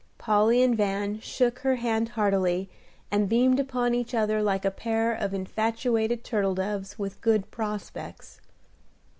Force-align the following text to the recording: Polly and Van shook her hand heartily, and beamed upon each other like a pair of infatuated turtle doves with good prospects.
Polly 0.17 0.63
and 0.63 0.75
Van 0.75 1.19
shook 1.19 1.59
her 1.59 1.75
hand 1.75 2.09
heartily, 2.17 2.71
and 3.11 3.29
beamed 3.29 3.59
upon 3.59 3.93
each 3.93 4.15
other 4.15 4.41
like 4.41 4.65
a 4.65 4.71
pair 4.71 5.13
of 5.13 5.31
infatuated 5.31 6.23
turtle 6.23 6.55
doves 6.55 6.97
with 6.97 7.21
good 7.21 7.51
prospects. 7.51 8.41